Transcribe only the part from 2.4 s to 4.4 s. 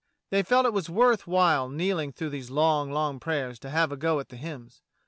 long, long prayers to have a go at the